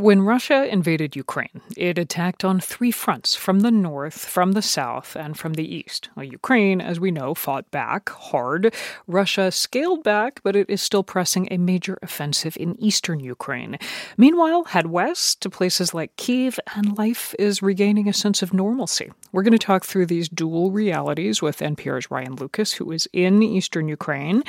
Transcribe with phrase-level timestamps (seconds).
[0.00, 5.14] When Russia invaded Ukraine, it attacked on three fronts from the north, from the south,
[5.14, 6.08] and from the east.
[6.16, 8.74] Well, Ukraine, as we know, fought back hard.
[9.06, 13.78] Russia scaled back, but it is still pressing a major offensive in eastern Ukraine.
[14.16, 19.12] Meanwhile, head west to places like Kiev, and life is regaining a sense of normalcy.
[19.32, 23.42] We're going to talk through these dual realities with NPR's Ryan Lucas, who is in
[23.42, 24.44] eastern Ukraine,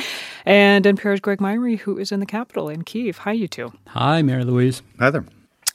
[0.45, 3.17] and NPR's Greg Myre, who is in the capital in Kiev.
[3.17, 3.73] Hi, you two.
[3.87, 4.81] Hi, Mary Louise.
[4.97, 5.25] Hi there.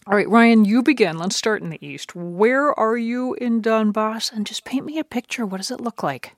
[0.09, 1.19] All right, Ryan, you begin.
[1.19, 2.15] Let's start in the east.
[2.15, 4.32] Where are you in Donbass?
[4.32, 5.45] And just paint me a picture.
[5.45, 6.37] What does it look like?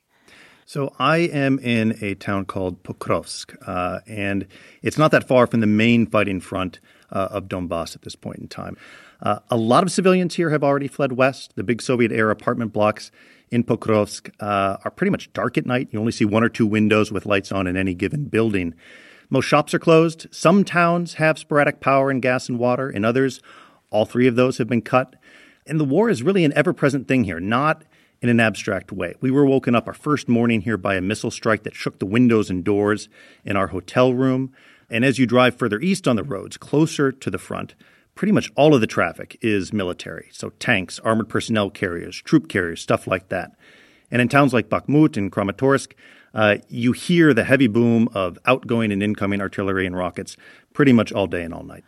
[0.64, 4.46] So I am in a town called Pokrovsk, uh, and
[4.80, 6.80] it's not that far from the main fighting front
[7.12, 8.78] uh, of Donbass at this point in time.
[9.20, 11.54] Uh, a lot of civilians here have already fled west.
[11.54, 13.10] The big Soviet-era apartment blocks
[13.50, 15.88] in Pokrovsk uh, are pretty much dark at night.
[15.90, 18.74] You only see one or two windows with lights on in any given building.
[19.30, 20.26] Most shops are closed.
[20.30, 22.88] Some towns have sporadic power and gas and water.
[22.90, 23.40] In others,
[23.90, 25.16] all three of those have been cut.
[25.66, 27.84] And the war is really an ever present thing here, not
[28.22, 29.14] in an abstract way.
[29.20, 32.06] We were woken up our first morning here by a missile strike that shook the
[32.06, 33.08] windows and doors
[33.44, 34.52] in our hotel room.
[34.90, 37.74] And as you drive further east on the roads, closer to the front,
[38.14, 40.28] pretty much all of the traffic is military.
[40.32, 43.52] So tanks, armored personnel carriers, troop carriers, stuff like that.
[44.10, 45.92] And in towns like Bakhmut and Kramatorsk,
[46.34, 50.36] uh, you hear the heavy boom of outgoing and incoming artillery and rockets
[50.72, 51.84] pretty much all day and all night.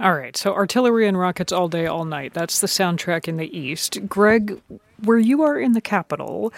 [0.00, 0.36] all right.
[0.36, 2.34] So, artillery and rockets all day, all night.
[2.34, 4.08] That's the soundtrack in the East.
[4.08, 4.60] Greg,
[5.04, 6.52] where you are in the capital,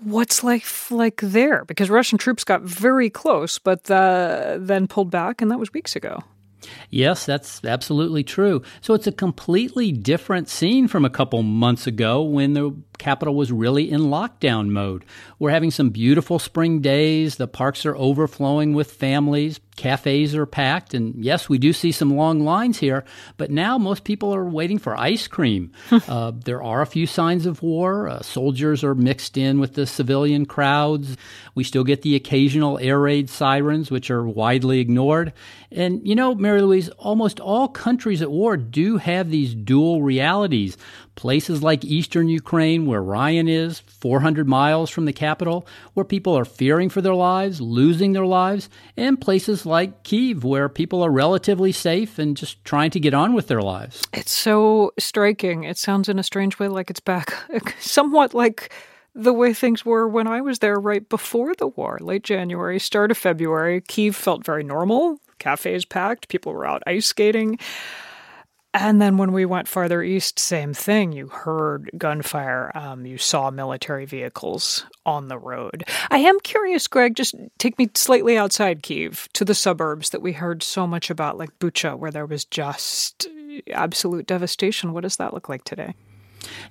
[0.00, 1.64] what's life like there?
[1.64, 5.96] Because Russian troops got very close, but uh, then pulled back, and that was weeks
[5.96, 6.22] ago.
[6.90, 8.62] Yes, that's absolutely true.
[8.80, 13.52] So it's a completely different scene from a couple months ago when the capital was
[13.52, 15.04] really in lockdown mode.
[15.38, 17.36] We're having some beautiful spring days.
[17.36, 19.60] The parks are overflowing with families.
[19.76, 20.94] Cafes are packed.
[20.94, 23.04] And yes, we do see some long lines here,
[23.36, 25.72] but now most people are waiting for ice cream.
[25.90, 28.08] uh, there are a few signs of war.
[28.08, 31.16] Uh, soldiers are mixed in with the civilian crowds.
[31.54, 35.32] We still get the occasional air raid sirens, which are widely ignored.
[35.70, 40.76] And, you know, Mary Louise, almost all countries at war do have these dual realities.
[41.16, 46.44] Places like eastern Ukraine, where Ryan is, 400 miles from the capital, where people are
[46.44, 51.72] fearing for their lives, losing their lives, and places like Kiev, where people are relatively
[51.72, 54.02] safe and just trying to get on with their lives.
[54.12, 55.64] It's so striking.
[55.64, 57.34] It sounds in a strange way like it's back,
[57.80, 58.72] somewhat like
[59.14, 63.10] the way things were when I was there right before the war, late January, start
[63.10, 63.80] of February.
[63.80, 65.18] Kiev felt very normal.
[65.38, 67.58] Cafes packed, people were out ice skating.
[68.78, 71.12] And then when we went farther east, same thing.
[71.12, 72.70] You heard gunfire.
[72.74, 75.84] Um, you saw military vehicles on the road.
[76.10, 80.32] I am curious, Greg, just take me slightly outside Kiev to the suburbs that we
[80.32, 83.26] heard so much about, like Bucha, where there was just
[83.72, 84.92] absolute devastation.
[84.92, 85.94] What does that look like today?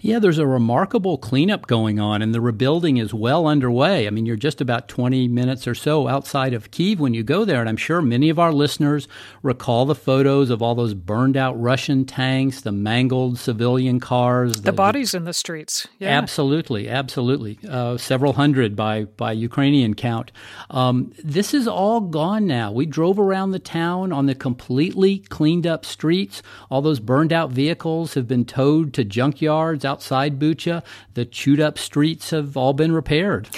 [0.02, 4.08] Yeah, there's a remarkable cleanup going on, and the rebuilding is well underway.
[4.08, 7.46] I mean, you're just about 20 minutes or so outside of Kiev when you go
[7.46, 9.08] there, and I'm sure many of our listeners
[9.42, 14.72] recall the photos of all those burned out Russian tanks, the mangled civilian cars, the,
[14.72, 15.88] the bodies in the streets.
[16.00, 16.10] Yeah.
[16.10, 17.58] Absolutely, absolutely.
[17.68, 20.32] Uh, several hundred by, by Ukrainian count.
[20.70, 22.72] Um, this is all gone now.
[22.72, 26.42] We drove around the town on the completely cleaned up streets.
[26.70, 29.55] All those burned out vehicles have been towed to junkyards
[29.86, 30.84] outside Bucha.
[31.14, 33.50] The chewed up streets have all been repaired.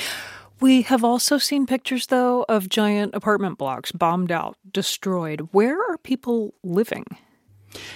[0.59, 5.49] We have also seen pictures, though, of giant apartment blocks bombed out, destroyed.
[5.51, 7.05] Where are people living?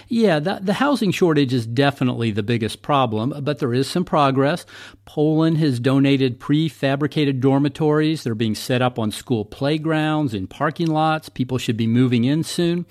[0.08, 4.66] Yeah, the, the housing shortage is definitely the biggest problem, but there is some progress.
[5.06, 8.24] Poland has donated prefabricated dormitories.
[8.24, 11.30] They're being set up on school playgrounds, in parking lots.
[11.30, 12.86] People should be moving in soon.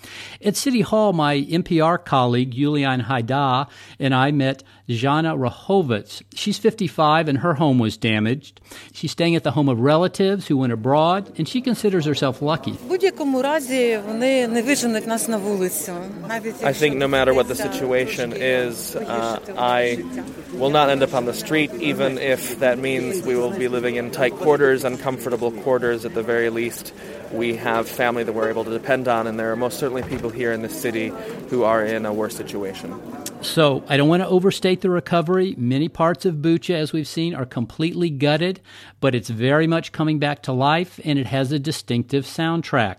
[0.45, 3.69] At City Hall, my NPR colleague, Julian Hayda,
[3.99, 6.23] and I met Jana Rahovitz.
[6.35, 8.61] She's 55 and her home was damaged.
[8.93, 12.73] She's staying at the home of relatives who went abroad, and she considers herself lucky.
[16.73, 20.03] Think no matter what the situation is, uh, I
[20.53, 23.97] will not end up on the street, even if that means we will be living
[23.97, 26.93] in tight quarters, uncomfortable quarters at the very least.
[27.33, 30.31] We have family that we're able to depend on, and there are most certainly people
[30.31, 31.13] here in the city
[31.49, 33.01] who are in a worse situation.
[33.43, 35.55] So I don't want to overstate the recovery.
[35.57, 38.61] Many parts of Bucha, as we've seen, are completely gutted,
[39.01, 42.97] but it's very much coming back to life, and it has a distinctive soundtrack.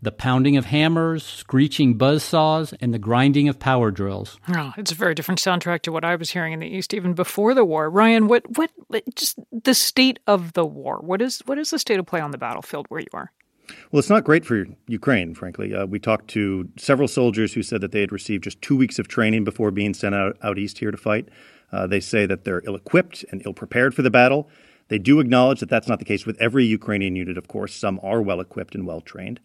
[0.00, 4.38] The pounding of hammers, screeching buzz saws, and the grinding of power drills.
[4.48, 7.14] Oh, it's a very different soundtrack to what I was hearing in the East even
[7.14, 7.88] before the war.
[7.90, 8.70] Ryan, what, what,
[9.14, 10.98] just the state of the war?
[11.00, 13.32] What is, what is the state of play on the battlefield where you are?
[13.90, 15.74] Well, it's not great for Ukraine, frankly.
[15.74, 18.98] Uh, we talked to several soldiers who said that they had received just two weeks
[18.98, 21.28] of training before being sent out, out east here to fight.
[21.70, 24.50] Uh, they say that they're ill equipped and ill prepared for the battle.
[24.88, 27.74] They do acknowledge that that's not the case with every Ukrainian unit, of course.
[27.74, 29.40] Some are well equipped and well trained.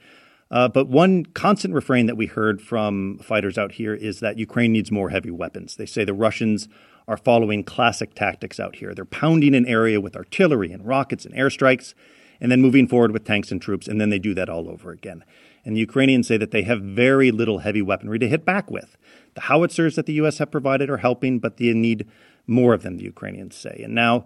[0.50, 4.72] Uh, but one constant refrain that we heard from fighters out here is that Ukraine
[4.72, 5.76] needs more heavy weapons.
[5.76, 6.70] They say the Russians
[7.08, 8.94] are following classic tactics out here.
[8.94, 11.94] They're pounding an area with artillery and rockets and airstrikes
[12.40, 14.92] and then moving forward with tanks and troops, and then they do that all over
[14.92, 15.24] again.
[15.66, 18.96] And the Ukrainians say that they have very little heavy weaponry to hit back with.
[19.34, 20.38] The howitzers that the U.S.
[20.38, 22.08] have provided are helping, but they need
[22.46, 23.82] more of them, the Ukrainians say.
[23.84, 24.26] And now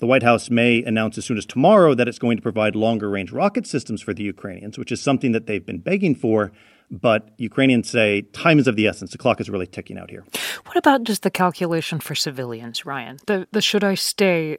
[0.00, 3.08] the White House may announce as soon as tomorrow that it's going to provide longer
[3.08, 6.52] range rocket systems for the Ukrainians, which is something that they've been begging for.
[6.90, 9.12] But Ukrainians say time is of the essence.
[9.12, 10.24] The clock is really ticking out here.
[10.66, 13.18] What about just the calculation for civilians, Ryan?
[13.26, 14.58] The, the should I stay?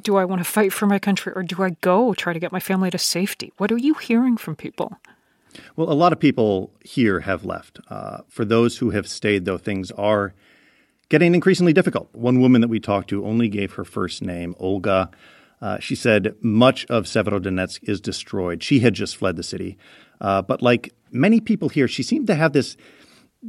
[0.00, 2.52] Do I want to fight for my country or do I go try to get
[2.52, 3.52] my family to safety?
[3.58, 4.96] What are you hearing from people?
[5.76, 7.80] Well, a lot of people here have left.
[7.90, 10.34] Uh, for those who have stayed, though, things are
[11.08, 12.08] getting increasingly difficult.
[12.14, 15.10] One woman that we talked to only gave her first name, Olga.
[15.60, 18.62] Uh, she said much of Severodonetsk is destroyed.
[18.62, 19.76] She had just fled the city.
[20.20, 22.76] Uh, but like many people here, she seemed to have this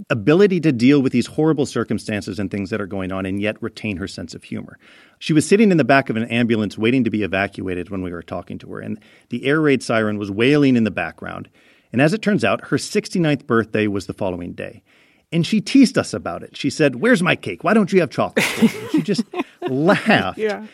[0.10, 3.62] ability to deal with these horrible circumstances and things that are going on and yet
[3.62, 4.78] retain her sense of humor.
[5.18, 8.12] She was sitting in the back of an ambulance waiting to be evacuated when we
[8.12, 11.50] were talking to her, and the air raid siren was wailing in the background.
[11.92, 14.84] And as it turns out, her 69th birthday was the following day.
[15.33, 16.57] And she teased us about it.
[16.57, 17.65] She said, Where's my cake?
[17.65, 18.45] Why don't you have chocolate?
[18.93, 19.25] she just
[19.69, 20.39] laughed.
[20.39, 20.67] Yeah.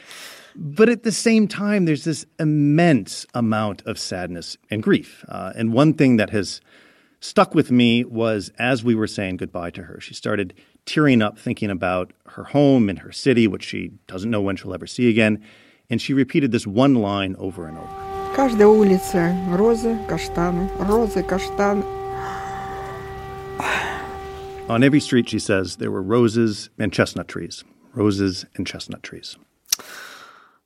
[0.56, 5.24] But at the same time, there's this immense amount of sadness and grief.
[5.28, 6.60] Uh, and one thing that has
[7.20, 10.54] stuck with me was as we were saying goodbye to her, she started
[10.86, 14.74] tearing up thinking about her home and her city, which she doesn't know when she'll
[14.74, 15.42] ever see again.
[15.88, 17.88] And she repeated this one line over and over.
[18.36, 21.84] Каждая улица розы, каштаны, розы, каштаны.
[24.67, 27.63] On every street, she says, there were roses and chestnut trees.
[27.93, 29.37] Roses and chestnut trees.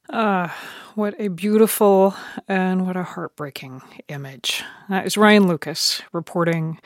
[0.10, 0.56] Ah,
[0.96, 2.16] what a beautiful
[2.48, 4.64] and what a heartbreaking image.
[4.88, 6.80] That is Ryan Lucas reporting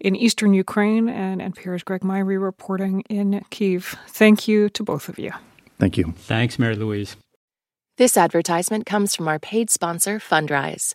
[0.00, 3.96] in eastern Ukraine and NPR's Greg Myre reporting in Kiev.
[4.08, 5.32] Thank you to both of you.
[5.78, 6.14] Thank you.
[6.16, 7.16] Thanks, Mary Louise.
[7.98, 10.94] This advertisement comes from our paid sponsor, Fundrise.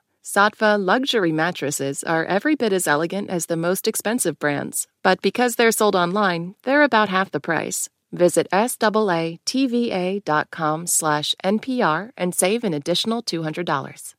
[0.23, 5.55] Saatva luxury mattresses are every bit as elegant as the most expensive brands, but because
[5.55, 7.89] they're sold online, they're about half the price.
[8.11, 9.37] Visit SAATVA.com
[10.85, 14.13] slash NPR and save an additional $200.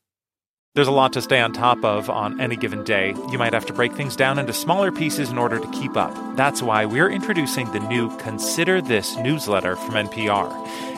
[0.74, 3.14] There's a lot to stay on top of on any given day.
[3.30, 6.14] You might have to break things down into smaller pieces in order to keep up.
[6.34, 10.50] That's why we're introducing the new Consider This newsletter from NPR.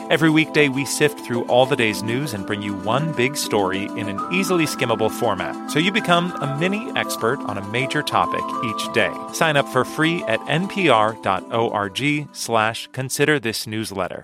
[0.07, 3.85] Every weekday, we sift through all the day's news and bring you one big story
[3.85, 8.43] in an easily skimmable format, so you become a mini expert on a major topic
[8.63, 9.11] each day.
[9.33, 14.13] Sign up for free at npr.org slash consider this newsletter.